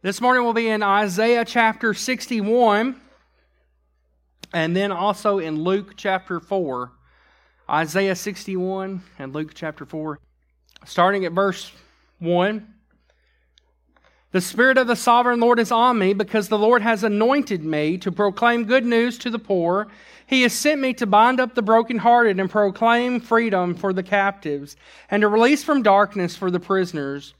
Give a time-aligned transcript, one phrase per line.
[0.00, 3.00] This morning we'll be in Isaiah chapter 61
[4.52, 6.92] and then also in Luke chapter 4.
[7.68, 10.20] Isaiah 61 and Luke chapter 4.
[10.84, 11.72] Starting at verse
[12.20, 12.74] 1.
[14.30, 17.98] The Spirit of the sovereign Lord is on me because the Lord has anointed me
[17.98, 19.88] to proclaim good news to the poor.
[20.28, 24.76] He has sent me to bind up the brokenhearted and proclaim freedom for the captives
[25.10, 27.34] and to release from darkness for the prisoners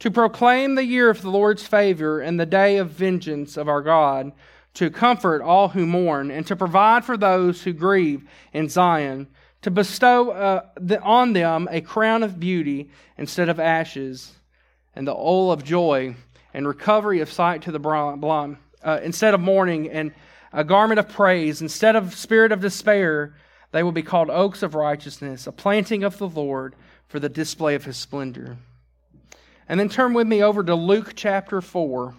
[0.00, 3.82] to proclaim the year of the Lord's favor and the day of vengeance of our
[3.82, 4.32] God,
[4.74, 9.28] to comfort all who mourn, and to provide for those who grieve in Zion,
[9.62, 14.32] to bestow uh, the, on them a crown of beauty instead of ashes,
[14.94, 16.14] and the oil of joy,
[16.54, 20.12] and recovery of sight to the blind, uh, instead of mourning, and
[20.52, 23.34] a garment of praise, instead of spirit of despair.
[23.72, 26.74] They will be called oaks of righteousness, a planting of the Lord
[27.06, 28.56] for the display of his splendor.
[29.70, 32.12] And then turn with me over to Luke chapter 4.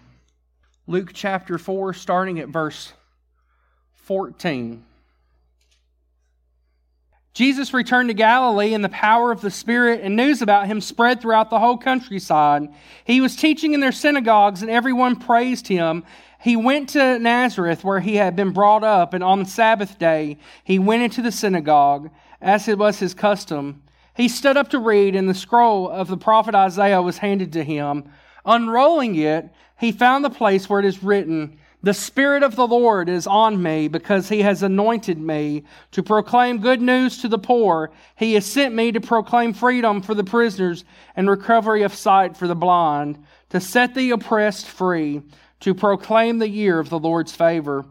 [0.87, 2.93] Luke chapter 4, starting at verse
[3.95, 4.85] 14.
[7.33, 11.19] Jesus returned to Galilee in the power of the Spirit, and news about him spread
[11.19, 12.69] throughout the whole countryside.
[13.03, 16.05] He was teaching in their synagogues, and everyone praised him.
[16.39, 20.37] He went to Nazareth, where he had been brought up, and on the Sabbath day
[20.63, 23.83] he went into the synagogue, as it was his custom.
[24.21, 27.63] He stood up to read, and the scroll of the prophet Isaiah was handed to
[27.63, 28.03] him.
[28.45, 33.09] Unrolling it, he found the place where it is written, The Spirit of the Lord
[33.09, 37.89] is on me, because he has anointed me to proclaim good news to the poor.
[38.15, 42.47] He has sent me to proclaim freedom for the prisoners and recovery of sight for
[42.47, 45.23] the blind, to set the oppressed free,
[45.61, 47.85] to proclaim the year of the Lord's favor.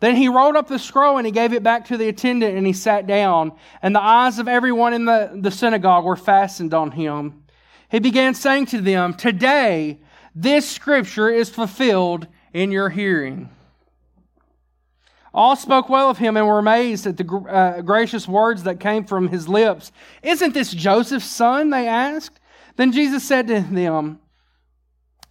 [0.00, 2.66] Then he rolled up the scroll and he gave it back to the attendant and
[2.66, 3.52] he sat down.
[3.80, 7.44] And the eyes of everyone in the, the synagogue were fastened on him.
[7.90, 10.00] He began saying to them, Today
[10.34, 13.50] this scripture is fulfilled in your hearing.
[15.32, 19.04] All spoke well of him and were amazed at the uh, gracious words that came
[19.04, 19.90] from his lips.
[20.22, 21.70] Isn't this Joseph's son?
[21.70, 22.38] They asked.
[22.76, 24.20] Then Jesus said to them,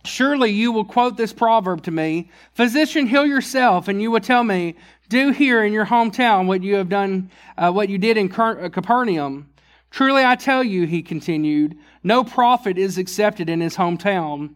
[0.05, 4.43] Surely you will quote this proverb to me Physician, heal yourself, and you will tell
[4.43, 4.75] me,
[5.09, 8.69] Do here in your hometown what you have done, uh, what you did in uh,
[8.69, 9.49] Capernaum.
[9.91, 14.55] Truly I tell you, he continued, no prophet is accepted in his hometown.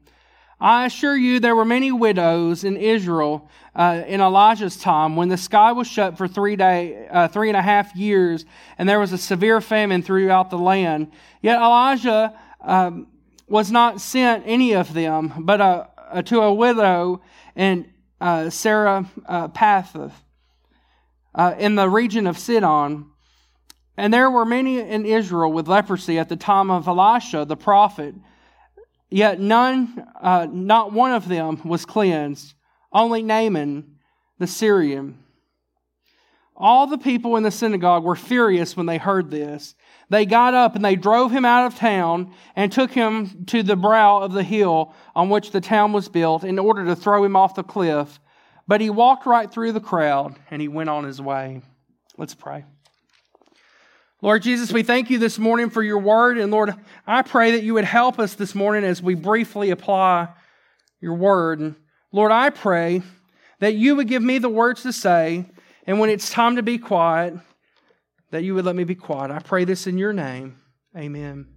[0.60, 5.38] I assure you, there were many widows in Israel uh, in Elijah's time when the
[5.38, 8.44] sky was shut for three day, uh, three and a half years,
[8.80, 11.12] and there was a severe famine throughout the land.
[11.42, 13.06] Yet Elijah um,
[13.48, 17.22] was not sent any of them, but uh, uh, to a widow
[17.56, 19.96] in uh, Sarah uh, Path,
[21.34, 23.06] uh, in the region of Sidon.
[23.96, 28.16] And there were many in Israel with leprosy at the time of Elisha the prophet,
[29.10, 32.54] yet none, uh, not one of them was cleansed,
[32.92, 33.98] only Naaman
[34.40, 35.24] the Syrian.
[36.56, 39.76] All the people in the synagogue were furious when they heard this.
[40.10, 43.76] They got up and they drove him out of town and took him to the
[43.76, 47.36] brow of the hill on which the town was built in order to throw him
[47.36, 48.20] off the cliff.
[48.68, 51.62] But he walked right through the crowd and he went on his way.
[52.18, 52.64] Let's pray.
[54.22, 56.38] Lord Jesus, we thank you this morning for your word.
[56.38, 56.74] And Lord,
[57.06, 60.30] I pray that you would help us this morning as we briefly apply
[61.00, 61.60] your word.
[61.60, 61.76] And
[62.12, 63.04] Lord, I pray
[63.60, 65.46] that you would give me the words to say.
[65.86, 67.36] And when it's time to be quiet,
[68.32, 69.32] that you would let me be quiet.
[69.32, 70.60] I pray this in your name.
[70.96, 71.57] Amen.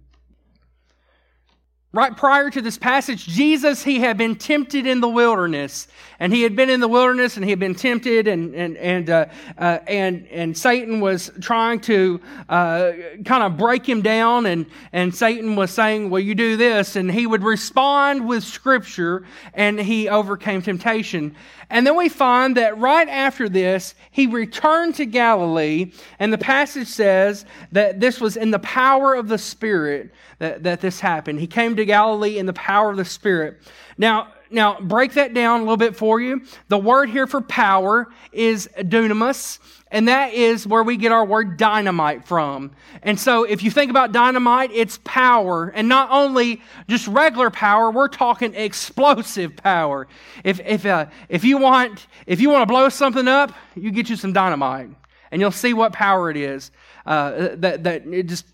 [1.93, 5.89] Right prior to this passage, Jesus, he had been tempted in the wilderness.
[6.21, 9.09] And he had been in the wilderness and he had been tempted and, and, and,
[9.09, 9.25] uh,
[9.57, 12.91] uh, and, and Satan was trying to, uh,
[13.25, 14.45] kind of break him down.
[14.45, 16.95] And, and Satan was saying, well, you do this.
[16.95, 21.35] And he would respond with scripture and he overcame temptation.
[21.71, 25.91] And then we find that right after this, he returned to Galilee.
[26.19, 30.81] And the passage says that this was in the power of the Spirit that, that
[30.81, 31.39] this happened.
[31.39, 33.59] He came to Galilee in the power of the Spirit.
[33.97, 36.41] Now, now break that down a little bit for you.
[36.67, 39.59] The word here for power is dunamis,
[39.91, 42.71] and that is where we get our word dynamite from.
[43.01, 47.91] And so if you think about dynamite, it's power, and not only just regular power,
[47.91, 50.07] we're talking explosive power.
[50.43, 54.09] If, if, uh, if, you want, if you want to blow something up, you get
[54.09, 54.89] you some dynamite,
[55.31, 56.71] and you'll see what power it is.
[57.05, 58.45] Uh, that, that it just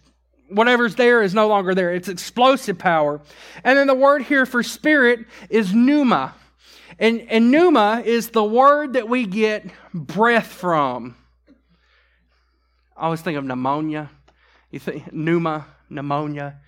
[0.49, 1.93] whatever's there is no longer there.
[1.93, 3.21] It's explosive power.
[3.63, 6.35] And then the word here for spirit is pneuma.
[6.99, 11.15] And, and pneuma is the word that we get breath from.
[12.95, 14.09] I always think of pneumonia.
[14.71, 16.59] You think pneuma, pneumonia.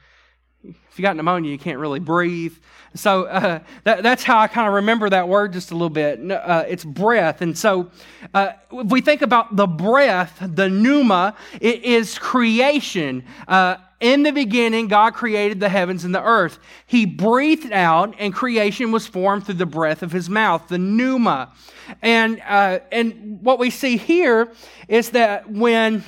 [0.63, 2.53] If you got pneumonia, you can't really breathe.
[2.95, 6.19] So uh, that, that's how I kind of remember that word just a little bit.
[6.31, 7.41] Uh, it's breath.
[7.41, 7.91] And so
[8.33, 13.23] uh, if we think about the breath, the pneuma, it is creation.
[13.47, 16.57] Uh, in the beginning, God created the heavens and the earth.
[16.87, 21.53] He breathed out, and creation was formed through the breath of his mouth, the pneuma.
[22.01, 24.51] And, uh, and what we see here
[24.87, 26.03] is that when,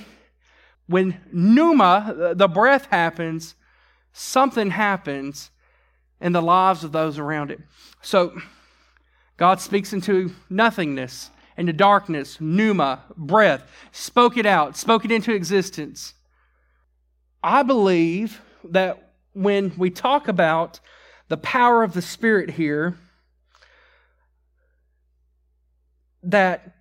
[0.88, 3.56] when pneuma, the breath happens,
[4.13, 5.52] something happens
[6.19, 7.60] in the lives of those around it.
[8.02, 8.40] So,
[9.38, 16.13] God speaks into nothingness, into darkness, pneuma, breath, spoke it out, spoke it into existence.
[17.44, 20.80] I believe that when we talk about
[21.28, 22.98] the power of the Spirit here,
[26.24, 26.75] that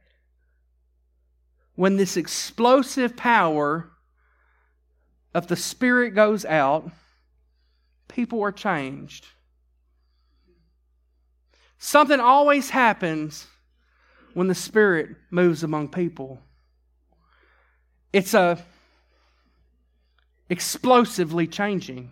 [1.77, 3.91] when this explosive power
[5.33, 6.91] of the Spirit goes out,
[8.13, 9.27] people are changed.
[11.79, 13.47] Something always happens
[14.35, 16.41] when the Spirit moves among people.
[18.13, 18.63] It's a
[20.51, 22.11] explosively changing.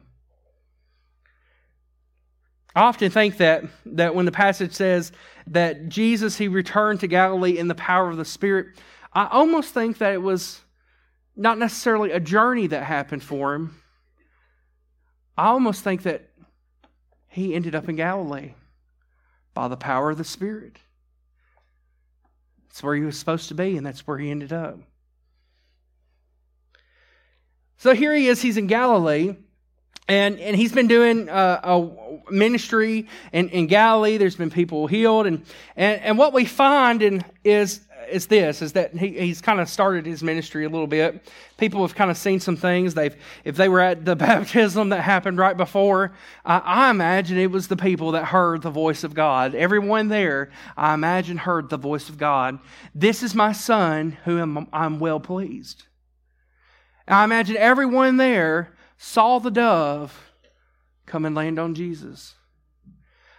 [2.74, 5.10] I often think that, that when the passage says
[5.48, 8.68] that Jesus, he returned to Galilee in the power of the Spirit,
[9.12, 10.60] I almost think that it was
[11.34, 13.82] not necessarily a journey that happened for him.
[15.38, 16.28] I almost think that
[17.28, 18.54] he ended up in Galilee
[19.54, 20.78] by the power of the Spirit.
[22.66, 24.80] That's where he was supposed to be, and that's where he ended up.
[27.76, 29.36] So here he is, he's in Galilee.
[30.08, 34.16] And, and he's been doing uh, a ministry in, in Galilee.
[34.16, 35.26] There's been people healed.
[35.26, 35.44] And,
[35.76, 39.68] and, and what we find in, is, is this, is that he, he's kind of
[39.68, 41.30] started his ministry a little bit.
[41.56, 42.94] People have kind of seen some things.
[42.94, 46.12] They've, if they were at the baptism that happened right before,
[46.44, 49.54] I, I imagine it was the people that heard the voice of God.
[49.54, 52.58] Everyone there, I imagine, heard the voice of God.
[52.94, 55.84] This is my son whom I'm well pleased.
[57.06, 60.32] I imagine everyone there saw the dove
[61.06, 62.34] come and land on Jesus.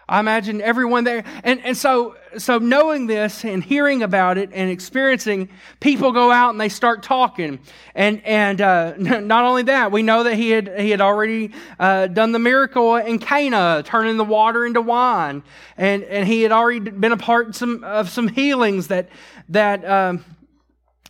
[0.09, 1.23] I imagine everyone there.
[1.43, 6.49] And, and so, so knowing this and hearing about it and experiencing, people go out
[6.49, 7.59] and they start talking.
[7.93, 12.07] And, and uh, not only that, we know that he had, he had already uh,
[12.07, 15.43] done the miracle in Cana, turning the water into wine.
[15.77, 19.09] And, and he had already been a part some, of some healings that,
[19.49, 20.25] that, um,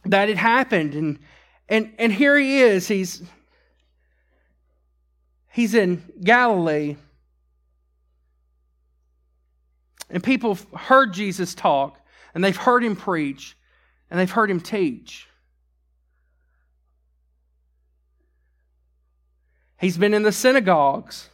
[0.04, 0.94] that had happened.
[0.94, 1.19] And,
[1.69, 2.90] and, and here he is.
[2.90, 3.24] He's,
[5.54, 6.98] he's in Galilee.
[10.09, 12.00] And people heard Jesus talk,
[12.33, 13.56] and they've heard him preach,
[14.09, 15.27] and they've heard him teach.
[19.79, 21.29] He's been in the synagogues.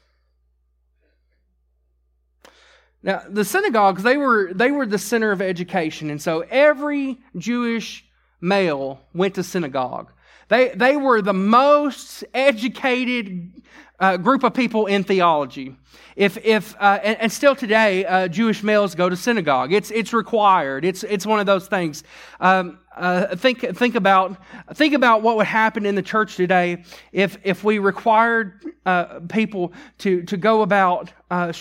[3.02, 6.10] Now, the synagogues, they were, they were the center of education.
[6.10, 8.04] And so every Jewish
[8.42, 10.12] male went to synagogue.
[10.48, 13.52] They, they were the most educated
[14.00, 15.76] uh, group of people in theology.
[16.16, 19.74] If, if, uh, and, and, still today, uh, Jewish males go to synagogue.
[19.74, 20.86] It's, it's required.
[20.86, 22.04] It's, it's one of those things.
[22.40, 24.38] Um, uh, think, think, about,
[24.74, 29.74] think about what would happen in the church today if, if we required uh, people
[30.00, 31.52] to, to go about uh,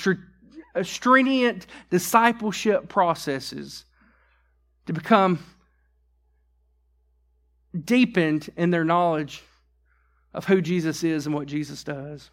[0.82, 3.84] stringent discipleship processes
[4.86, 5.38] to become
[7.82, 9.42] deepened in their knowledge
[10.32, 12.30] of who Jesus is and what Jesus does.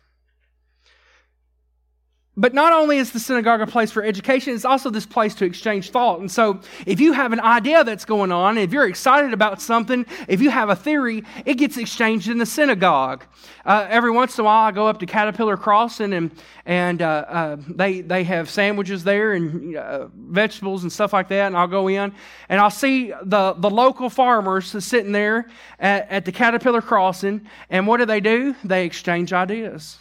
[2.38, 5.46] But not only is the synagogue a place for education, it's also this place to
[5.46, 6.22] exchange thought.
[6.22, 10.06] And so, if you have an idea that's going on, if you're excited about something,
[10.30, 13.26] if you have a theory, it gets exchanged in the synagogue.
[13.66, 16.32] Uh, every once in a while, I go up to Caterpillar Crossing, and
[16.66, 21.48] and uh, uh, they they have sandwiches there and uh, vegetables and stuff like that.
[21.48, 22.14] And I'll go in
[22.48, 25.50] and I'll see the the local farmers sitting there
[25.82, 28.56] at, at the Caterpillar Crossing, and what do they do?
[28.64, 29.98] They exchange ideas.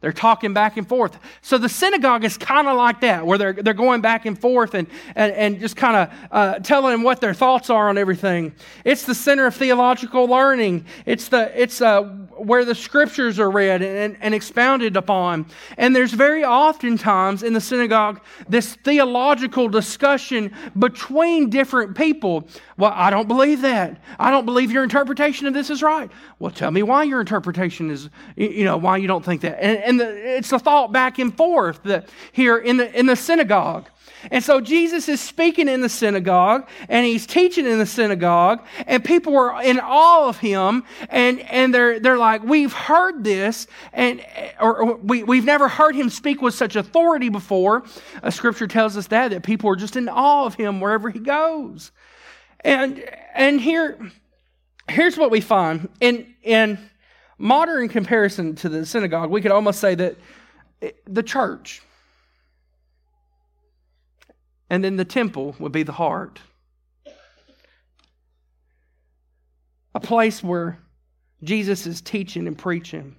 [0.00, 1.18] They're talking back and forth.
[1.42, 4.74] So the synagogue is kind of like that, where they're, they're going back and forth
[4.74, 8.54] and, and, and just kind of uh, telling what their thoughts are on everything.
[8.84, 10.84] It's the center of theological learning.
[11.06, 15.46] It's, the, it's uh, where the scriptures are read and, and expounded upon.
[15.78, 22.48] And there's very often times in the synagogue this theological discussion between different people.
[22.76, 24.00] Well, I don't believe that.
[24.18, 26.10] I don't believe your interpretation of this is right.
[26.38, 29.62] Well, tell me why your interpretation is, you know, why you don't think that.
[29.62, 33.16] And, and the, it's a thought back and forth that here in the, in the
[33.16, 33.88] synagogue.
[34.30, 39.04] And so Jesus is speaking in the synagogue and he's teaching in the synagogue and
[39.04, 44.24] people were in awe of him and, and they're, they're like, we've heard this and,
[44.60, 47.84] or, or we, we've never heard him speak with such authority before.
[48.22, 51.20] A scripture tells us that, that people are just in awe of him wherever he
[51.20, 51.92] goes.
[52.60, 54.10] And, and here,
[54.88, 56.78] here's what we find in, in
[57.38, 60.16] modern comparison to the synagogue, we could almost say that
[61.06, 61.82] the church
[64.68, 66.40] and then the temple would be the heart.
[69.94, 70.78] A place where
[71.42, 73.16] Jesus is teaching and preaching.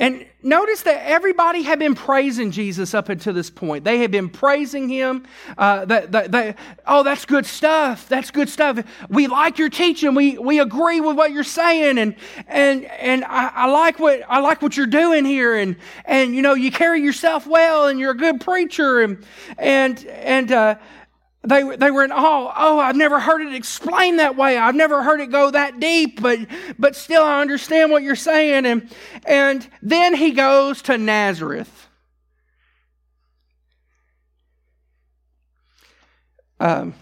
[0.00, 3.82] And notice that everybody had been praising Jesus up until this point.
[3.82, 5.26] They had been praising him.
[5.56, 8.08] Uh, that, that, that, oh, that's good stuff.
[8.08, 8.78] That's good stuff.
[9.08, 10.14] We like your teaching.
[10.14, 12.14] We, we agree with what you're saying, and
[12.46, 15.56] and and I, I like what I like what you're doing here.
[15.56, 15.74] And
[16.04, 19.00] and you know you carry yourself well, and you're a good preacher.
[19.00, 19.24] And
[19.58, 20.74] and and uh,
[21.48, 22.52] they, they were in awe.
[22.56, 24.58] Oh, I've never heard it explained that way.
[24.58, 26.40] I've never heard it go that deep, but,
[26.78, 28.66] but still I understand what you're saying.
[28.66, 28.90] And,
[29.24, 31.88] and then he goes to Nazareth.
[36.60, 36.94] Um,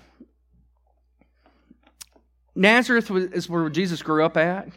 [2.55, 4.69] Nazareth is where Jesus grew up at.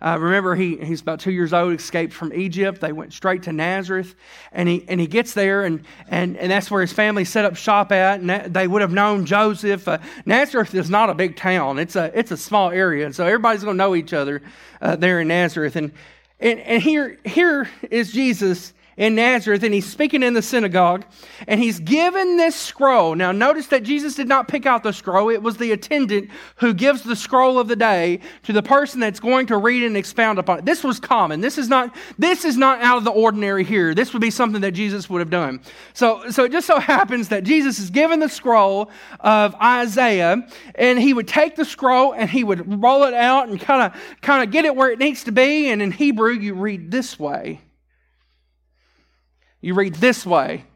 [0.00, 2.80] Uh, remember, he, he's about two years old, escaped from Egypt.
[2.80, 4.14] They went straight to Nazareth,
[4.52, 7.56] and he, and he gets there, and, and, and that's where his family set up
[7.56, 8.20] shop at.
[8.20, 9.88] And that, they would have known Joseph.
[9.88, 13.24] Uh, Nazareth is not a big town, it's a, it's a small area, and so
[13.24, 14.42] everybody's going to know each other
[14.82, 15.76] uh, there in Nazareth.
[15.76, 15.92] And,
[16.40, 21.04] and, and here, here is Jesus in Nazareth and he's speaking in the synagogue
[21.46, 23.14] and he's given this scroll.
[23.14, 26.74] Now, notice that Jesus did not pick out the scroll, it was the attendant who
[26.74, 30.38] gives the scroll of the day to the person that's going to read and expound
[30.38, 30.64] upon it.
[30.64, 31.40] This was common.
[31.40, 33.94] This is not, this is not out of the ordinary here.
[33.94, 35.60] This would be something that Jesus would have done.
[35.92, 40.98] So, so it just so happens that Jesus is given the scroll of Isaiah and
[40.98, 44.42] he would take the scroll and he would roll it out and kind of kind
[44.42, 45.70] of get it where it needs to be.
[45.70, 47.60] And in Hebrew, you read this way.
[49.64, 50.66] You read this way.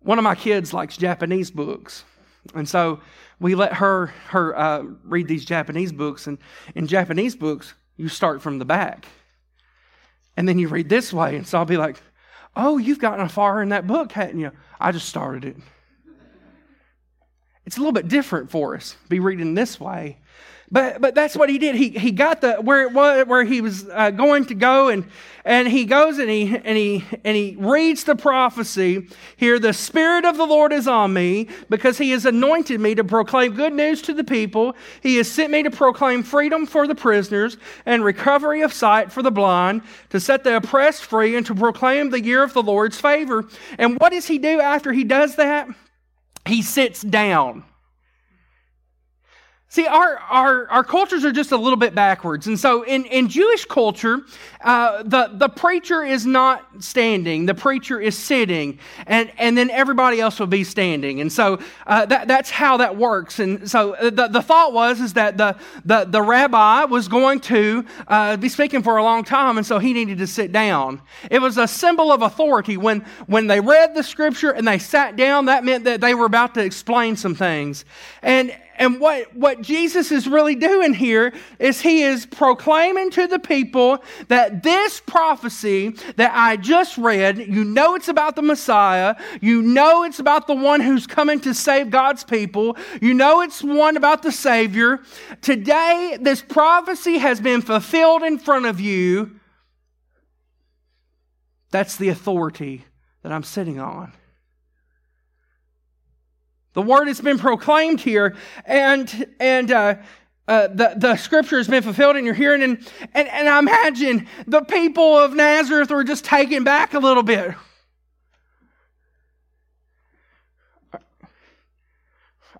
[0.00, 2.04] One of my kids likes Japanese books.
[2.54, 3.00] And so
[3.38, 6.26] we let her, her uh, read these Japanese books.
[6.26, 6.38] And
[6.74, 9.04] in Japanese books, you start from the back.
[10.38, 11.36] And then you read this way.
[11.36, 12.00] And so I'll be like,
[12.56, 14.52] oh, you've gotten far in that book, hadn't you?
[14.80, 15.56] I just started it.
[17.66, 20.16] It's a little bit different for us, be reading this way.
[20.70, 21.76] But, but that's what he did.
[21.76, 25.06] He, he got the where it was where he was uh, going to go, and
[25.44, 29.58] and he goes and he and he and he reads the prophecy here.
[29.58, 33.54] The Spirit of the Lord is on me because He has anointed me to proclaim
[33.54, 34.76] good news to the people.
[35.02, 37.56] He has sent me to proclaim freedom for the prisoners
[37.86, 42.10] and recovery of sight for the blind, to set the oppressed free, and to proclaim
[42.10, 43.48] the year of the Lord's favor.
[43.78, 45.68] And what does he do after he does that?
[46.46, 47.64] He sits down.
[49.70, 52.46] See, our, our, our cultures are just a little bit backwards.
[52.46, 54.20] And so in, in Jewish culture,
[54.62, 60.22] uh, the, the preacher is not standing, the preacher is sitting, and, and then everybody
[60.22, 61.20] else will be standing.
[61.20, 63.40] And so uh, that, that's how that works.
[63.40, 67.40] And so uh, the, the thought was is that the, the, the rabbi was going
[67.40, 71.02] to uh, be speaking for a long time, and so he needed to sit down.
[71.30, 72.78] It was a symbol of authority.
[72.78, 76.24] When, when they read the scripture and they sat down, that meant that they were
[76.24, 77.84] about to explain some things.
[78.22, 83.40] And, and what, what Jesus is really doing here is he is proclaiming to the
[83.40, 89.62] people that this prophecy that I just read, you know it's about the Messiah, you
[89.62, 93.96] know it's about the one who's coming to save God's people, you know it's one
[93.96, 95.00] about the Savior.
[95.42, 99.40] Today, this prophecy has been fulfilled in front of you.
[101.70, 102.84] That's the authority
[103.22, 104.12] that I'm sitting on.
[106.74, 109.94] The word has been proclaimed here, and and uh,
[110.48, 112.62] uh, the, the scripture has been fulfilled in your hearing.
[112.62, 112.78] And,
[113.12, 117.54] and, and I imagine the people of Nazareth were just taken back a little bit.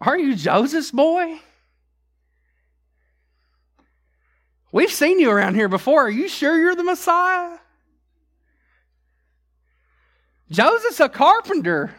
[0.00, 1.40] Are you Joseph's boy?
[4.70, 6.06] We've seen you around here before.
[6.06, 7.58] Are you sure you're the Messiah?
[10.50, 11.94] Joseph's a carpenter.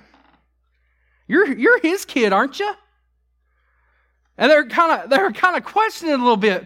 [1.29, 2.73] You're, you're his kid, aren't you?
[4.37, 6.65] And they're kind of they're kind of questioning a little bit.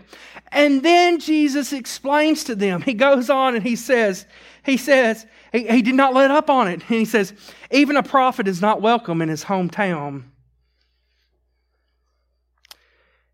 [0.51, 2.81] And then Jesus explains to them.
[2.81, 4.25] He goes on and he says,
[4.63, 6.73] he says, he, he did not let up on it.
[6.73, 7.33] And he says,
[7.71, 10.23] even a prophet is not welcome in his hometown.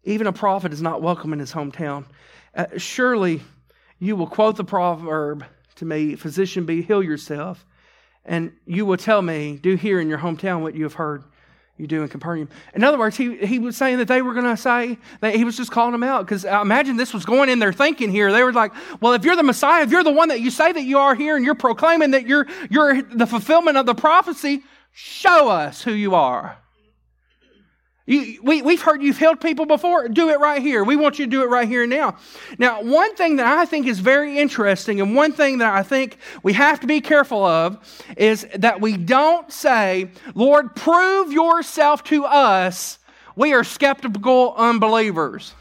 [0.06, 2.06] Even a prophet is not welcome in his hometown.
[2.56, 3.42] Uh, surely
[4.00, 5.46] you will quote the proverb
[5.76, 7.66] to me, Physician, be heal yourself.
[8.26, 11.24] And you will tell me, Do here in your hometown what you have heard
[11.80, 12.50] you do in Capernaum.
[12.76, 15.46] In other words, he, he was saying that they were going to say, that he
[15.46, 18.32] was just calling them out because I imagine this was going in their thinking here.
[18.32, 20.72] They were like, well, if you're the Messiah, if you're the one that you say
[20.72, 24.62] that you are here and you're proclaiming that you're, you're the fulfillment of the prophecy,
[24.92, 26.58] show us who you are.
[28.10, 30.08] You, we, we've heard you've healed people before.
[30.10, 30.84] Do it right here.
[30.84, 32.18] We want you to do it right here and now.
[32.58, 36.18] Now, one thing that I think is very interesting, and one thing that I think
[36.42, 37.78] we have to be careful of,
[38.18, 42.98] is that we don't say, Lord, prove yourself to us.
[43.36, 45.54] We are skeptical unbelievers.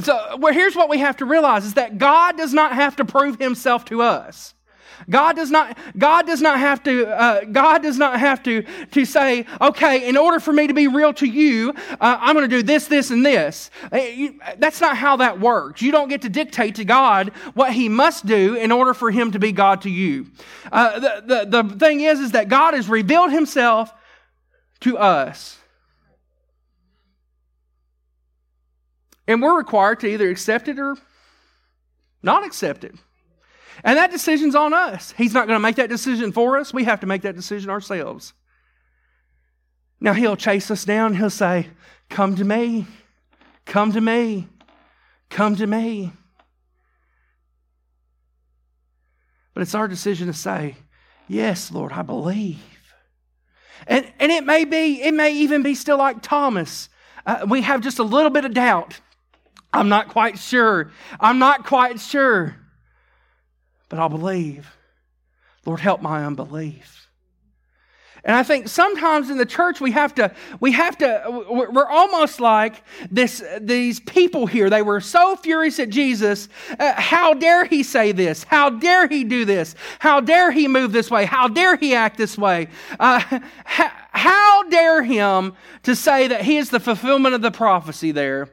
[0.00, 3.04] So, well, here's what we have to realize is that God does not have to
[3.04, 4.54] prove himself to us.
[5.08, 9.04] God does not, God does not have to, uh, God does not have to, to
[9.04, 12.56] say, okay, in order for me to be real to you, uh, I'm going to
[12.56, 13.70] do this, this, and this.
[13.90, 14.00] Uh,
[14.58, 15.82] that's not how that works.
[15.82, 19.32] You don't get to dictate to God what he must do in order for him
[19.32, 20.26] to be God to you.
[20.70, 23.92] Uh, the, the, the thing is, is that God has revealed himself
[24.80, 25.58] to us.
[29.26, 30.96] And we're required to either accept it or
[32.22, 32.94] not accept it.
[33.84, 35.12] And that decision's on us.
[35.16, 36.72] He's not going to make that decision for us.
[36.72, 38.32] We have to make that decision ourselves.
[40.00, 41.14] Now, he'll chase us down.
[41.14, 41.68] He'll say,
[42.08, 42.86] Come to me.
[43.64, 44.48] Come to me.
[45.30, 46.12] Come to me.
[49.54, 50.76] But it's our decision to say,
[51.26, 52.60] Yes, Lord, I believe.
[53.86, 56.88] And, and it may be, it may even be still like Thomas.
[57.26, 59.00] Uh, we have just a little bit of doubt.
[59.72, 60.92] I'm not quite sure.
[61.18, 62.56] I'm not quite sure
[63.92, 64.74] but I'll believe.
[65.66, 67.10] Lord, help my unbelief.
[68.24, 72.40] And I think sometimes in the church we have to, we have to, we're almost
[72.40, 74.70] like this, these people here.
[74.70, 76.48] They were so furious at Jesus.
[76.78, 78.44] Uh, how dare he say this?
[78.44, 79.74] How dare he do this?
[79.98, 81.26] How dare he move this way?
[81.26, 82.68] How dare he act this way?
[82.98, 83.20] Uh,
[83.64, 88.48] how, how dare him to say that he is the fulfillment of the prophecy there?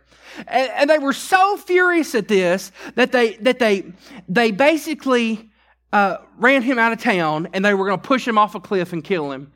[0.47, 3.91] And, and, they were so furious at this that they, that they,
[4.27, 5.49] they basically
[5.91, 8.59] uh, ran him out of town and they were going to push him off a
[8.59, 9.51] cliff and kill him.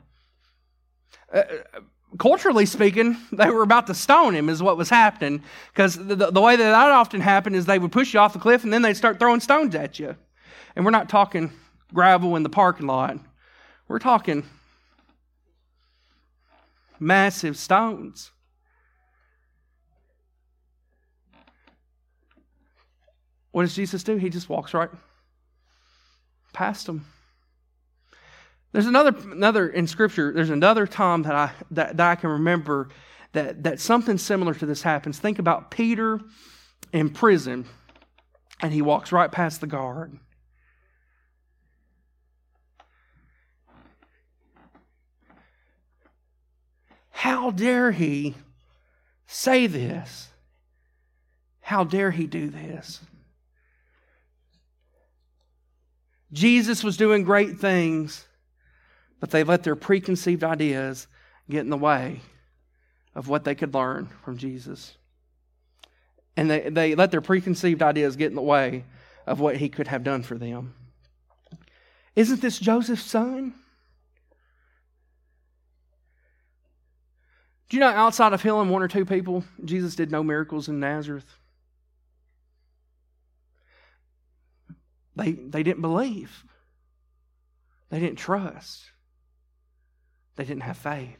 [1.32, 1.42] Uh,
[2.18, 5.42] culturally speaking, they were about to stone him, is what was happening.
[5.72, 8.32] Because the, the, the, way that that often happened is they would push you off
[8.32, 10.14] the cliff and then they'd start throwing stones at you.
[10.76, 11.52] And we're not talking
[11.92, 13.18] gravel in the parking lot,
[13.88, 14.44] we're talking
[16.98, 18.30] massive stones.
[23.54, 24.16] What does Jesus do?
[24.16, 24.90] He just walks right
[26.52, 27.06] past them.
[28.72, 30.32] There's another, another in Scripture.
[30.32, 32.88] There's another time that I that, that I can remember
[33.30, 35.20] that that something similar to this happens.
[35.20, 36.20] Think about Peter
[36.92, 37.64] in prison,
[38.60, 40.18] and he walks right past the guard.
[47.10, 48.34] How dare he
[49.28, 50.30] say this?
[51.60, 53.00] How dare he do this?
[56.34, 58.26] Jesus was doing great things,
[59.20, 61.06] but they let their preconceived ideas
[61.48, 62.20] get in the way
[63.14, 64.96] of what they could learn from Jesus.
[66.36, 68.84] And they, they let their preconceived ideas get in the way
[69.26, 70.74] of what he could have done for them.
[72.16, 73.54] Isn't this Joseph's son?
[77.68, 80.80] Do you know outside of healing one or two people, Jesus did no miracles in
[80.80, 81.38] Nazareth?
[85.16, 86.44] They, they didn't believe.
[87.90, 88.90] They didn't trust.
[90.36, 91.18] They didn't have faith.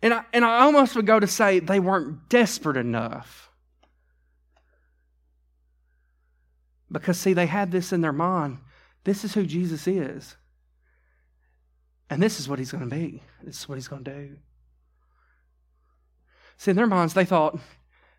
[0.00, 3.50] And I, and I almost would go to say they weren't desperate enough.
[6.90, 8.58] Because, see, they had this in their mind
[9.04, 10.36] this is who Jesus is.
[12.10, 13.22] And this is what he's going to be.
[13.42, 14.36] This is what he's going to do.
[16.58, 17.58] See, in their minds, they thought,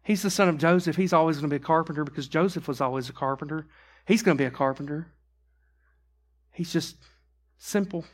[0.10, 0.96] He's the son of Joseph.
[0.96, 3.68] He's always going to be a carpenter because Joseph was always a carpenter.
[4.08, 5.06] He's going to be a carpenter.
[6.52, 6.96] He's just
[7.60, 8.06] simple.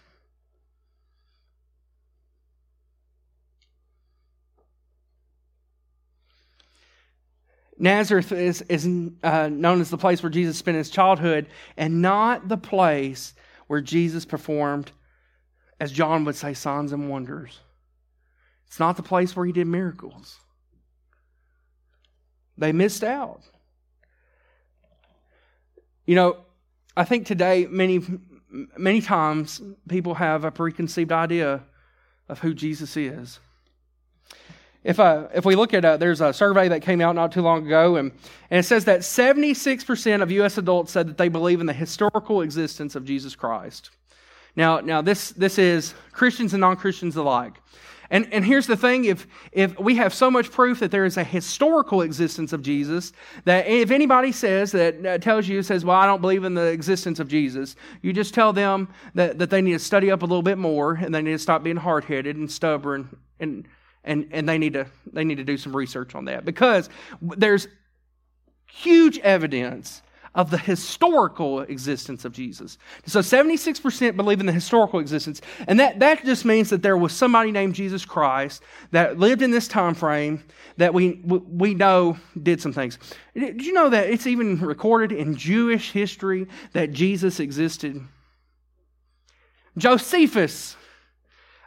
[7.80, 8.86] Nazareth is, is
[9.24, 13.34] uh, known as the place where Jesus spent his childhood and not the place
[13.68, 14.92] where Jesus performed,
[15.80, 17.62] as John would say, signs and wonders.
[18.68, 20.40] It's not the place where he did miracles.
[22.58, 23.42] They missed out.
[26.06, 26.38] You know,
[26.96, 28.02] I think today many
[28.78, 31.64] many times people have a preconceived idea
[32.30, 33.40] of who Jesus is.
[34.84, 37.42] if, uh, if we look at, uh, there's a survey that came out not too
[37.42, 38.12] long ago, and,
[38.50, 40.58] and it says that 76% of U.S.
[40.58, 43.90] adults said that they believe in the historical existence of Jesus Christ.
[44.56, 47.56] Now, now this, this is Christians and non Christians alike.
[48.10, 51.18] And, and here's the thing if, if we have so much proof that there is
[51.18, 53.14] a historical existence of Jesus,
[53.46, 56.68] that if anybody says that uh, tells you, says, Well, I don't believe in the
[56.68, 60.26] existence of Jesus, you just tell them that, that they need to study up a
[60.26, 63.68] little bit more and they need to stop being hard headed and stubborn and
[64.06, 66.46] and, and they, need to, they need to do some research on that.
[66.46, 66.90] Because
[67.22, 67.68] there's
[68.68, 70.02] huge evidence
[70.36, 72.78] of the historical existence of Jesus.
[73.08, 77.14] So 76% believe in the historical existence, and that, that just means that there was
[77.14, 80.44] somebody named Jesus Christ that lived in this time frame
[80.78, 83.00] that we, we know did some things.
[83.34, 88.02] Did you know that it's even recorded in Jewish history that Jesus existed?
[89.78, 90.76] Josephus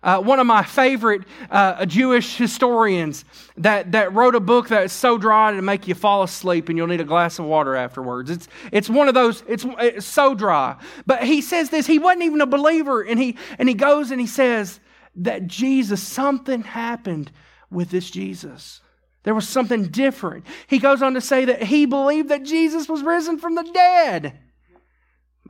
[0.02, 3.24] uh, one of my favorite uh, Jewish historians
[3.56, 6.86] that, that wrote a book that's so dry to make you fall asleep and you'll
[6.86, 8.30] need a glass of water afterwards.
[8.30, 10.76] It's, it's one of those, it's, it's so dry.
[11.06, 14.20] But he says this, he wasn't even a believer, and he, and he goes and
[14.20, 14.80] he says
[15.16, 17.32] that Jesus, something happened
[17.70, 18.80] with this Jesus.
[19.24, 20.46] There was something different.
[20.68, 24.38] He goes on to say that he believed that Jesus was risen from the dead.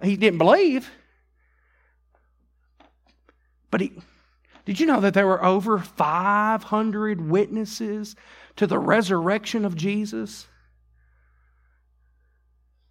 [0.03, 0.91] He didn't believe,
[3.71, 3.93] but he
[4.69, 8.15] did you know that there were over 500 witnesses
[8.57, 10.47] to the resurrection of Jesus?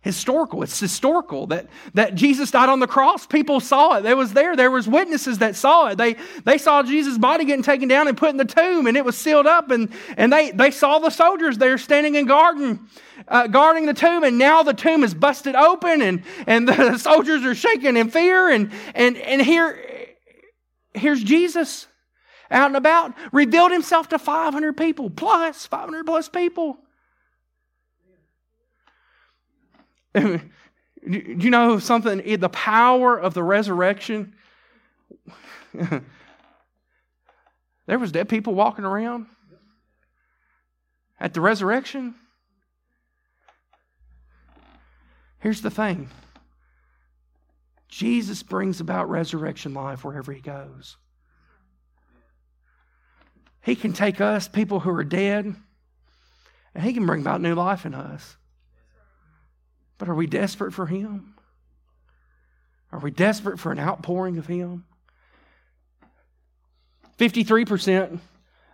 [0.02, 0.63] Historical.
[0.63, 3.28] It's historical that, that Jesus died on the cross.
[3.28, 4.02] People saw it.
[4.02, 4.56] They was there.
[4.56, 6.00] There was witnesses that saw it.
[6.00, 9.06] They, they saw Jesus' body getting taken down and put in the tomb, and it
[9.06, 12.88] was sealed up, and, and they, they saw the soldiers there standing in garden,
[13.28, 17.44] uh, guarding the tomb, and now the tomb is busted open, and, and the soldiers
[17.44, 19.87] are shaking in fear, and, and, and here,
[20.98, 21.88] here's Jesus
[22.50, 26.78] out and about, revealed himself to 500 people, plus 500 plus people.
[30.16, 30.42] Do
[31.10, 32.40] you know something?
[32.40, 34.34] The power of the resurrection.
[37.86, 39.28] there was dead people walking around
[41.20, 42.16] at the resurrection.
[45.40, 46.10] Here's the thing
[47.88, 50.97] Jesus brings about resurrection life wherever he goes.
[53.62, 55.56] He can take us, people who are dead,
[56.73, 58.38] and he can bring about new life in us.
[59.97, 61.34] But are we desperate for him?
[62.91, 64.86] Are we desperate for an outpouring of him?
[67.17, 68.19] 53%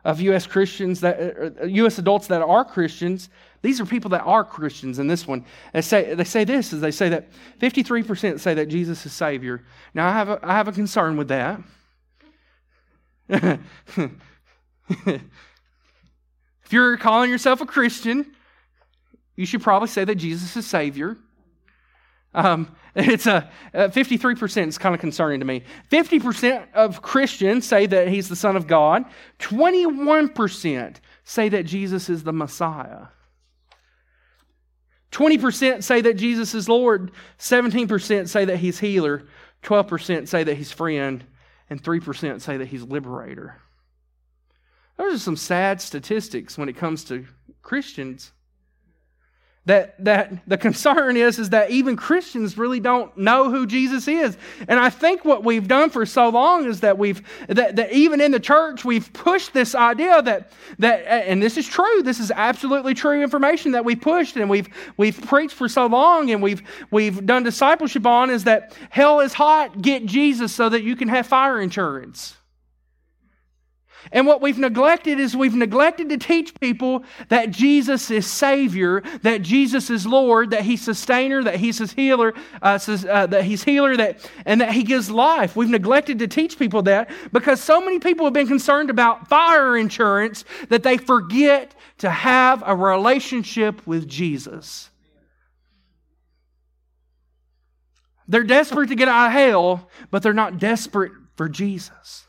[0.03, 0.45] of U.S.
[0.45, 1.97] Christians that U.S.
[1.97, 3.29] Uh, adults that are Christians.
[3.63, 5.45] These are people that are Christians in this one.
[5.73, 9.63] They say they say this is they say that 53% say that Jesus is Savior.
[9.93, 11.61] Now I have a, I have a concern with that.
[13.29, 13.61] if
[16.69, 18.35] you're calling yourself a Christian,
[19.37, 21.17] you should probably say that Jesus is Savior.
[22.33, 25.63] Um, it's a, a 53% is kind of concerning to me.
[25.89, 29.05] 50% of Christians say that he's the Son of God.
[29.39, 33.05] 21% say that Jesus is the Messiah.
[35.13, 37.11] 20% say that Jesus is Lord.
[37.39, 39.23] 17% say that he's healer.
[39.61, 41.23] 12% say that he's friend.
[41.69, 43.55] And 3% say that he's liberator.
[44.97, 47.25] Those are some sad statistics when it comes to
[47.61, 48.31] Christians.
[49.65, 54.37] That, that the concern is, is that even Christians really don't know who Jesus is.
[54.67, 58.19] And I think what we've done for so long is that we've, that, that even
[58.19, 62.29] in the church, we've pushed this idea that, that, and this is true, this is
[62.29, 66.61] absolutely true information that we pushed and we've, we've preached for so long and we've,
[66.91, 71.07] we've done discipleship on is that hell is hot, get Jesus so that you can
[71.07, 72.35] have fire insurance.
[74.11, 79.41] And what we've neglected is we've neglected to teach people that Jesus is Savior, that
[79.41, 83.95] Jesus is Lord, that He's sustainer, that He's His healer, uh, uh, that He's healer,
[83.97, 85.55] that and that He gives life.
[85.55, 89.77] We've neglected to teach people that because so many people have been concerned about fire
[89.77, 94.89] insurance that they forget to have a relationship with Jesus.
[98.27, 102.25] They're desperate to get out of hell, but they're not desperate for Jesus.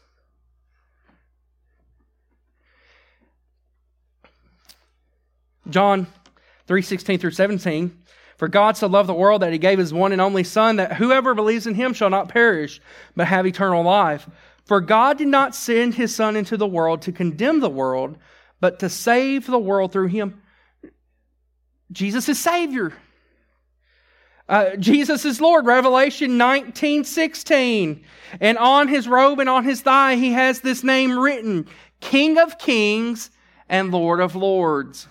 [5.68, 6.06] John
[6.66, 7.98] 3 16 through 17.
[8.36, 10.94] For God so loved the world that he gave his one and only Son, that
[10.94, 12.80] whoever believes in him shall not perish,
[13.14, 14.28] but have eternal life.
[14.64, 18.18] For God did not send his Son into the world to condemn the world,
[18.60, 20.42] but to save the world through him.
[21.92, 22.92] Jesus is Savior.
[24.48, 28.04] Uh, Jesus is Lord, Revelation 19 16.
[28.40, 31.66] And on his robe and on his thigh, he has this name written
[32.00, 33.30] King of Kings
[33.68, 35.08] and Lord of Lords.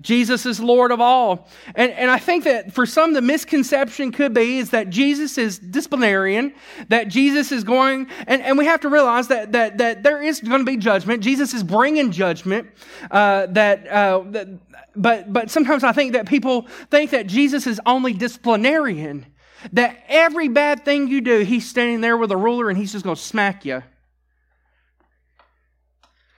[0.00, 1.48] Jesus is Lord of all.
[1.74, 5.58] And, and I think that for some, the misconception could be is that Jesus is
[5.58, 6.52] disciplinarian,
[6.88, 10.40] that Jesus is going, and, and we have to realize that, that, that there is
[10.40, 11.22] going to be judgment.
[11.22, 12.68] Jesus is bringing judgment.
[13.10, 14.48] Uh, that, uh, that,
[14.94, 19.26] but, but sometimes I think that people think that Jesus is only disciplinarian,
[19.72, 23.04] that every bad thing you do, he's standing there with a ruler and he's just
[23.04, 23.82] going to smack you.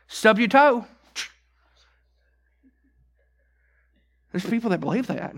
[0.09, 0.87] Stub your toe.
[4.37, 5.35] There's people that believe that.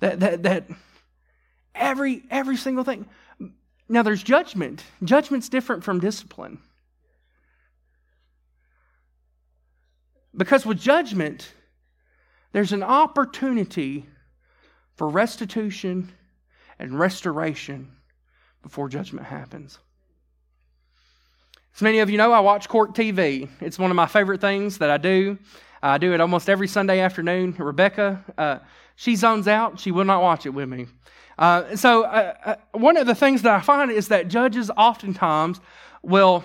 [0.00, 0.64] That that that
[1.74, 3.04] every every single thing.
[3.86, 4.82] Now there's judgment.
[5.04, 6.60] Judgment's different from discipline.
[10.34, 11.52] Because with judgment,
[12.52, 14.06] there's an opportunity
[14.96, 16.12] for restitution
[16.78, 17.92] and restoration
[18.62, 19.78] before judgment happens.
[21.76, 23.50] As many of you know, I watch court TV.
[23.60, 25.36] It's one of my favorite things that I do.
[25.82, 27.56] I do it almost every Sunday afternoon.
[27.58, 28.58] Rebecca, uh,
[28.94, 29.80] she zones out.
[29.80, 30.86] She will not watch it with me.
[31.38, 35.60] Uh, so, uh, uh, one of the things that I find is that judges oftentimes
[36.02, 36.44] will,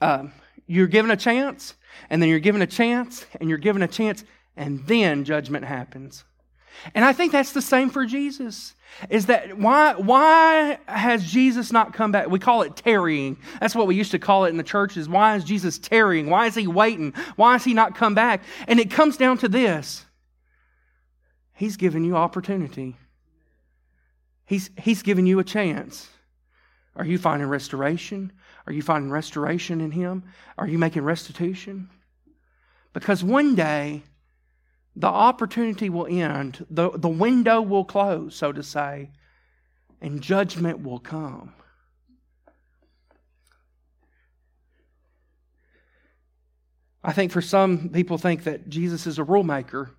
[0.00, 0.32] um,
[0.66, 1.74] you're given a chance,
[2.08, 4.24] and then you're given a chance, and you're given a chance,
[4.56, 6.24] and then judgment happens.
[6.94, 8.74] And I think that's the same for Jesus.
[9.08, 12.28] Is that why why has Jesus not come back?
[12.28, 13.38] We call it tarrying.
[13.60, 15.08] That's what we used to call it in the churches.
[15.08, 16.28] Why is Jesus tarrying?
[16.28, 17.12] Why is he waiting?
[17.36, 18.42] Why has he not come back?
[18.66, 20.04] And it comes down to this.
[21.54, 22.96] He's given you opportunity.
[24.46, 26.08] He's he's given you a chance.
[26.96, 28.32] Are you finding restoration?
[28.66, 30.24] Are you finding restoration in him?
[30.58, 31.88] Are you making restitution?
[32.92, 34.02] Because one day
[35.00, 39.10] the opportunity will end, the, the window will close, so to say,
[40.00, 41.54] and judgment will come.
[47.02, 49.90] I think for some people think that Jesus is a rule maker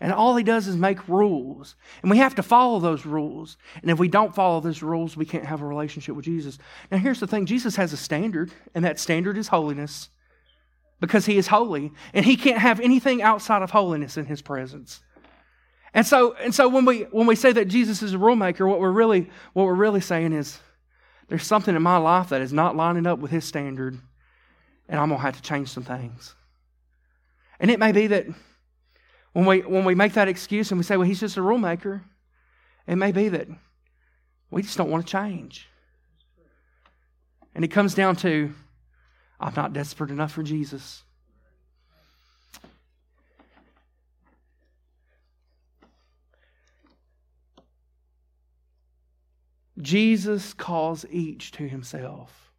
[0.00, 1.76] and all he does is make rules.
[2.02, 3.56] And we have to follow those rules.
[3.80, 6.58] And if we don't follow those rules, we can't have a relationship with Jesus.
[6.90, 10.10] Now here's the thing, Jesus has a standard, and that standard is holiness
[11.00, 15.00] because he is holy and he can't have anything outside of holiness in his presence.
[15.92, 18.66] And so, and so when we when we say that Jesus is a rule maker,
[18.66, 20.58] what we're really what we're really saying is
[21.28, 23.98] there's something in my life that is not lining up with his standard,
[24.88, 26.34] and I'm gonna have to change some things.
[27.60, 28.26] And it may be that
[29.32, 31.58] when we when we make that excuse and we say, well, he's just a rule
[31.58, 32.02] maker,
[32.88, 33.46] it may be that
[34.50, 35.68] we just don't want to change.
[37.54, 38.52] And it comes down to
[39.44, 41.02] I'm not desperate enough for Jesus.
[49.78, 52.50] Jesus calls each to himself.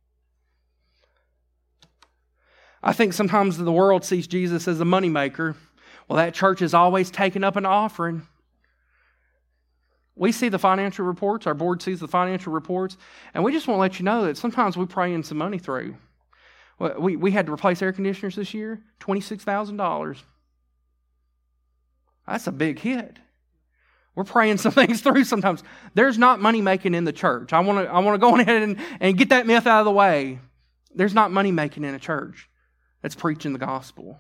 [2.83, 5.55] I think sometimes the world sees Jesus as a moneymaker.
[6.07, 8.27] Well, that church is always taking up an offering.
[10.15, 12.95] We see the financial reports, our board sees the financial reports,
[13.33, 15.57] and we just want to let you know that sometimes we pray in some money
[15.57, 15.95] through.
[16.77, 20.17] We, we had to replace air conditioners this year, $26,000.
[22.27, 23.17] That's a big hit.
[24.13, 25.63] We're praying some things through sometimes.
[25.93, 27.53] There's not money making in the church.
[27.53, 29.85] I want to I want to go ahead and, and get that myth out of
[29.85, 30.39] the way.
[30.93, 32.49] There's not money making in a church
[33.01, 34.19] that's preaching the gospel.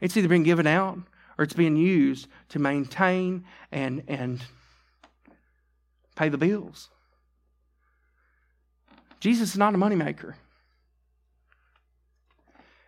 [0.00, 0.98] It's either been given out
[1.38, 4.42] or it's being used to maintain and, and
[6.16, 6.88] pay the bills.
[9.22, 10.34] Jesus is not a moneymaker.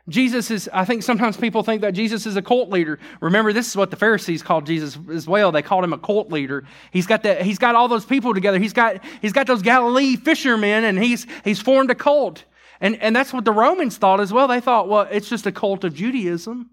[0.08, 2.98] Jesus is, I think sometimes people think that Jesus is a cult leader.
[3.20, 5.52] Remember, this is what the Pharisees called Jesus as well.
[5.52, 6.64] They called him a cult leader.
[6.90, 8.58] He's got that, he's got all those people together.
[8.58, 12.42] He's got, he's got those Galilee fishermen and he's, he's formed a cult.
[12.80, 14.48] And, and that's what the Romans thought as well.
[14.48, 16.68] They thought, well, it's just a cult of Judaism.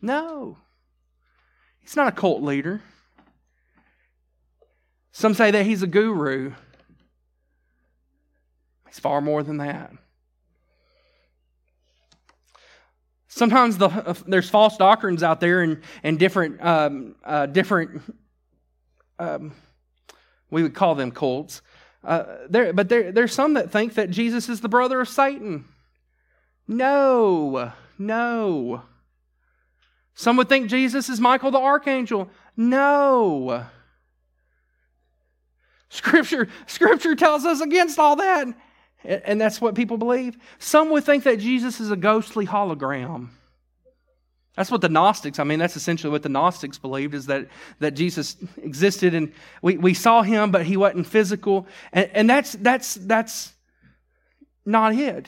[0.00, 0.58] No.
[1.78, 2.82] He's not a cult leader.
[5.12, 6.54] Some say that he's a guru.
[8.92, 9.90] He's far more than that.
[13.26, 18.02] Sometimes the, uh, there's false doctrines out there and, and different, um, uh, different
[19.18, 19.54] um,
[20.50, 21.62] we would call them cults.
[22.04, 25.64] Uh, there, but there, there's some that think that Jesus is the brother of Satan.
[26.68, 28.82] No, no.
[30.12, 32.28] Some would think Jesus is Michael the archangel.
[32.58, 33.64] No.
[35.88, 38.48] Scripture, scripture tells us against all that.
[39.04, 40.36] And that's what people believe.
[40.58, 43.30] Some would think that Jesus is a ghostly hologram.
[44.56, 47.92] That's what the Gnostics, I mean, that's essentially what the Gnostics believed is that, that
[47.92, 51.66] Jesus existed and we, we saw him, but he wasn't physical.
[51.92, 53.52] And, and that's, that's, that's
[54.66, 55.26] not it.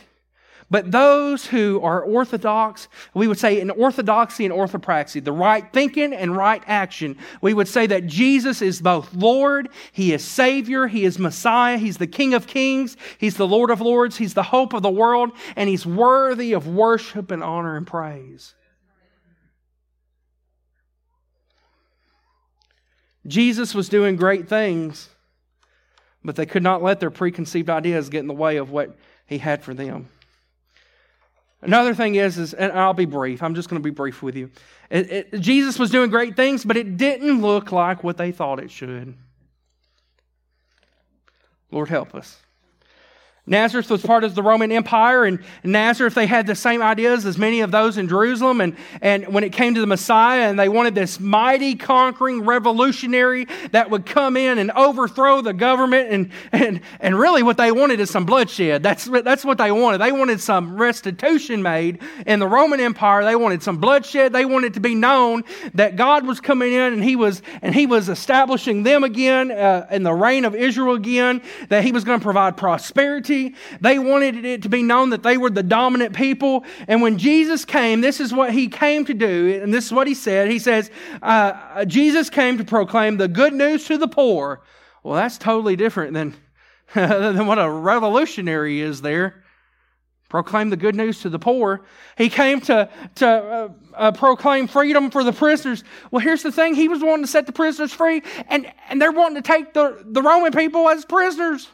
[0.74, 6.12] But those who are orthodox, we would say in orthodoxy and orthopraxy, the right thinking
[6.12, 11.04] and right action, we would say that Jesus is both Lord, He is Savior, He
[11.04, 14.72] is Messiah, He's the King of Kings, He's the Lord of Lords, He's the hope
[14.72, 18.56] of the world, and He's worthy of worship and honor and praise.
[23.28, 25.08] Jesus was doing great things,
[26.24, 29.38] but they could not let their preconceived ideas get in the way of what He
[29.38, 30.08] had for them.
[31.64, 33.42] Another thing is, is and I'll be brief.
[33.42, 34.50] I'm just going to be brief with you.
[34.90, 38.60] It, it, Jesus was doing great things, but it didn't look like what they thought
[38.60, 39.14] it should.
[41.70, 42.43] Lord help us.
[43.46, 47.36] Nazareth was part of the Roman Empire, and Nazareth, they had the same ideas as
[47.36, 48.62] many of those in Jerusalem.
[48.62, 53.46] And, and when it came to the Messiah, and they wanted this mighty, conquering revolutionary
[53.72, 56.08] that would come in and overthrow the government.
[56.10, 58.82] And, and, and really, what they wanted is some bloodshed.
[58.82, 59.98] That's, that's what they wanted.
[59.98, 63.24] They wanted some restitution made in the Roman Empire.
[63.24, 64.32] They wanted some bloodshed.
[64.32, 67.84] They wanted to be known that God was coming in and He was, and he
[67.84, 72.20] was establishing them again uh, in the reign of Israel again, that He was going
[72.20, 73.33] to provide prosperity
[73.80, 76.64] they wanted it to be known that they were the dominant people.
[76.88, 79.60] And when Jesus came, this is what he came to do.
[79.62, 80.50] And this is what he said.
[80.50, 80.90] He says,
[81.22, 84.62] uh, Jesus came to proclaim the good news to the poor.
[85.02, 86.34] Well, that's totally different than,
[86.94, 89.44] than what a revolutionary is there
[90.34, 91.84] proclaim the good news to the poor.
[92.18, 95.84] He came to, to uh, uh, proclaim freedom for the prisoners.
[96.10, 99.12] Well, here's the thing he was wanting to set the prisoners free, and, and they're
[99.12, 101.68] wanting to take the, the Roman people as prisoners.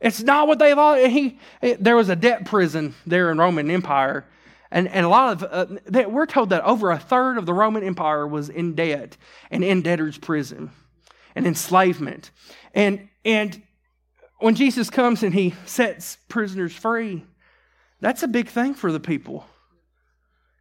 [0.00, 0.98] It's not what they thought.
[0.98, 4.24] He, there was a debt prison there in Roman Empire.
[4.70, 7.54] And, and a lot of, uh, they, we're told that over a third of the
[7.54, 9.16] Roman Empire was in debt
[9.50, 10.70] and in debtor's prison
[11.34, 12.30] and enslavement.
[12.74, 13.62] And, and
[14.38, 17.24] when Jesus comes and he sets prisoners free,
[18.00, 19.46] that's a big thing for the people.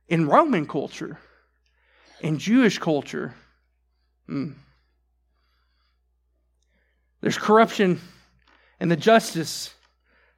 [0.07, 1.19] In Roman culture,
[2.21, 3.35] in Jewish culture,
[4.25, 4.51] hmm.
[7.21, 7.99] there's corruption
[8.79, 9.73] and the justice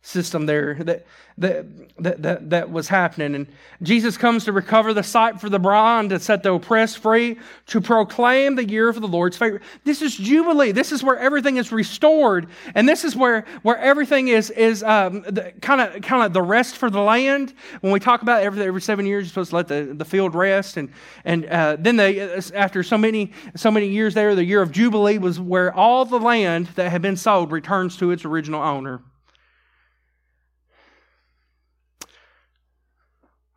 [0.01, 1.05] system there that,
[1.37, 1.65] that,
[1.97, 3.35] that, that, that was happening.
[3.35, 3.47] And
[3.81, 7.81] Jesus comes to recover the sight for the blind, to set the oppressed free, to
[7.81, 9.59] proclaim the year of the Lord's favor.
[9.83, 10.71] This is Jubilee.
[10.71, 12.47] This is where everything is restored.
[12.75, 16.89] And this is where, where everything is, is kind of kind of the rest for
[16.89, 17.53] the land.
[17.81, 20.33] When we talk about every, every seven years, you're supposed to let the, the field
[20.33, 20.77] rest.
[20.77, 20.91] And,
[21.25, 22.21] and uh, then they,
[22.53, 26.19] after so many, so many years there, the year of Jubilee was where all the
[26.19, 29.01] land that had been sold returns to its original owner.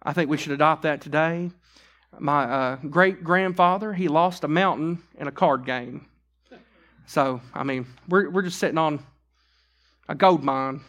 [0.04, 1.50] I think we should adopt that today.
[2.18, 6.06] My uh, great grandfather, he lost a mountain in a card game.
[7.06, 9.04] So, I mean, we're, we're just sitting on
[10.08, 10.80] a gold mine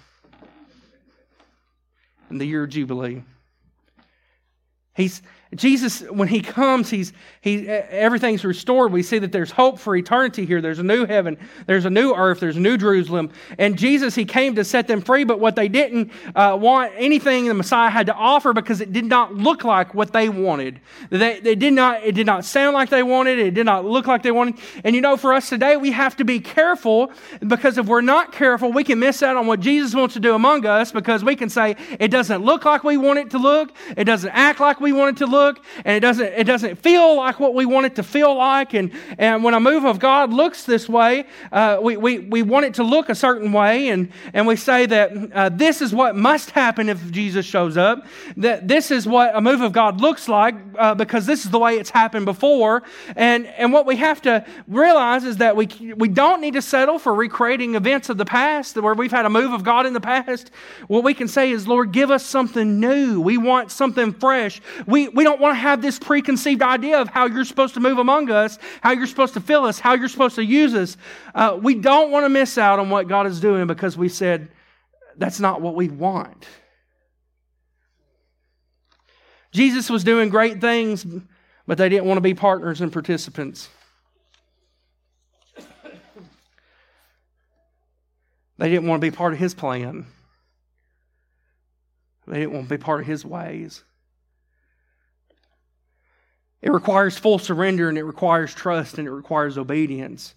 [2.29, 3.23] in the year of Jubilee.
[4.95, 5.21] He's,
[5.55, 8.91] Jesus, when he comes, he's, he, everything's restored.
[8.91, 10.61] We see that there's hope for eternity here.
[10.61, 13.31] There's a new heaven, there's a new earth, there's a new Jerusalem.
[13.57, 17.47] And Jesus, he came to set them free, but what they didn't uh, want anything
[17.47, 20.79] the Messiah had to offer because it did not look like what they wanted.
[21.09, 24.07] They, they did not, it did not sound like they wanted, it did not look
[24.07, 24.55] like they wanted.
[24.83, 27.11] And you know, for us today, we have to be careful
[27.45, 30.33] because if we're not careful, we can miss out on what Jesus wants to do
[30.33, 33.71] among us because we can say it doesn't look like we want it to look,
[33.95, 36.75] it doesn't act like we want it to look look and it doesn't, it doesn't
[36.77, 38.73] feel like what we want it to feel like.
[38.73, 42.65] And, and when a move of God looks this way, uh, we, we, we want
[42.65, 43.89] it to look a certain way.
[43.89, 48.05] And, and we say that uh, this is what must happen if Jesus shows up,
[48.37, 51.59] that this is what a move of God looks like uh, because this is the
[51.59, 52.83] way it's happened before.
[53.15, 56.99] And, and what we have to realize is that we, we don't need to settle
[56.99, 60.01] for recreating events of the past where we've had a move of God in the
[60.01, 60.51] past.
[60.87, 63.19] What we can say is, Lord, give us something new.
[63.19, 64.61] We want something fresh.
[64.85, 67.79] We, we don't don't want to have this preconceived idea of how you're supposed to
[67.79, 70.95] move among us, how you're supposed to fill us, how you're supposed to use us.
[71.33, 74.49] Uh, we don't want to miss out on what God is doing because we said
[75.17, 76.45] that's not what we want.
[79.51, 81.03] Jesus was doing great things,
[81.65, 83.69] but they didn't want to be partners and participants.
[88.59, 90.05] They didn't want to be part of his plan.
[92.27, 93.83] They didn't want to be part of his ways.
[96.63, 100.33] It requires full surrender and it requires trust and it requires obedience.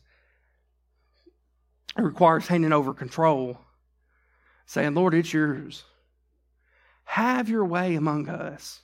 [1.96, 3.58] It requires handing over control,
[4.66, 5.84] saying, Lord, it's yours.
[7.04, 8.80] Have your way among us.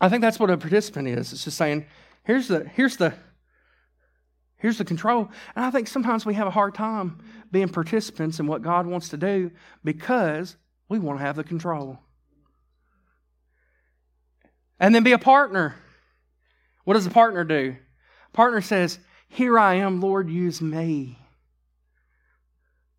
[0.00, 1.34] I think that's what a participant is.
[1.34, 1.84] It's just saying,
[2.24, 3.12] here's the, here's the,
[4.60, 5.30] Here's the control.
[5.56, 7.16] And I think sometimes we have a hard time
[7.50, 9.50] being participants in what God wants to do
[9.84, 10.56] because
[10.90, 11.98] we want to have the control.
[14.80, 15.76] And then be a partner.
[16.84, 17.76] What does a partner do?
[18.32, 21.18] Partner says, Here I am, Lord, use me.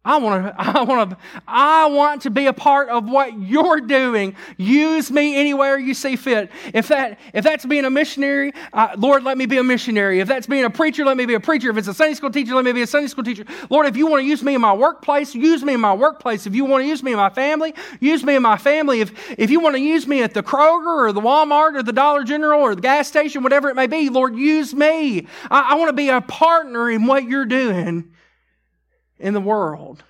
[0.04, 3.82] I want to, I want to, I want to be a part of what you're
[3.82, 4.36] doing.
[4.58, 6.52] Use me anywhere you see fit.
[6.74, 10.20] If that, if that's being a missionary, uh, Lord, let me be a missionary.
[10.20, 11.70] If that's being a preacher, let me be a preacher.
[11.70, 13.45] If it's a Sunday school teacher, let me be a Sunday school teacher.
[13.70, 16.47] Lord, if you want to use me in my workplace, use me in my workplace.
[16.47, 19.02] If you want to use me in my family, use me in my family.
[19.02, 21.93] If, if you want to use me at the Kroger or the Walmart or the
[21.93, 25.28] Dollar General or the gas station, whatever it may be, Lord, use me.
[25.52, 28.12] I, I want to be a partner in what you're doing
[29.22, 30.03] in the world.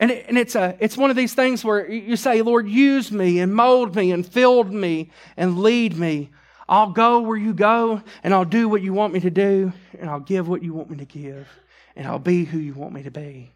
[0.00, 3.10] And, it, and it's, a, it's one of these things where you say, Lord, use
[3.10, 6.30] me and mold me and fill me and lead me.
[6.68, 10.08] I'll go where you go and I'll do what you want me to do and
[10.08, 11.48] I'll give what you want me to give
[11.96, 13.52] and I'll be who you want me to be.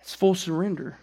[0.00, 0.98] It's full surrender.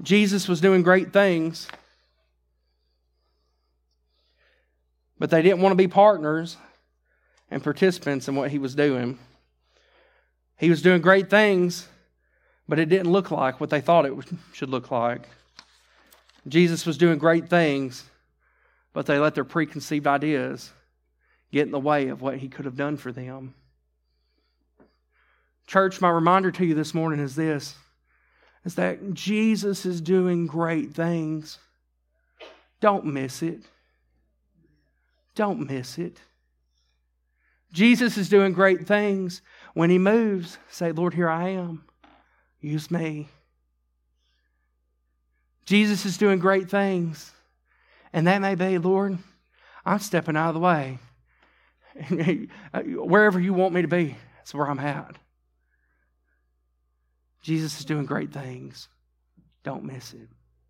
[0.00, 1.66] Jesus was doing great things,
[5.18, 6.56] but they didn't want to be partners
[7.50, 9.18] and participants in what he was doing.
[10.56, 11.88] He was doing great things,
[12.68, 14.14] but it didn't look like what they thought it
[14.52, 15.28] should look like.
[16.46, 18.04] Jesus was doing great things,
[18.92, 20.72] but they let their preconceived ideas
[21.52, 23.54] get in the way of what he could have done for them.
[25.66, 27.74] Church, my reminder to you this morning is this
[28.64, 31.58] is that Jesus is doing great things.
[32.80, 33.62] Don't miss it.
[35.38, 36.20] Don't miss it.
[37.72, 39.40] Jesus is doing great things.
[39.72, 41.84] When he moves, say, Lord, here I am.
[42.60, 43.28] Use me.
[45.64, 47.30] Jesus is doing great things.
[48.12, 49.16] And that may be, Lord,
[49.86, 50.98] I'm stepping out of the way.
[52.84, 55.18] Wherever you want me to be, that's where I'm at.
[57.42, 58.88] Jesus is doing great things.
[59.62, 60.28] Don't miss it.